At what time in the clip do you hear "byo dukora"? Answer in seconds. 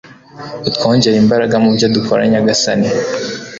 1.75-2.21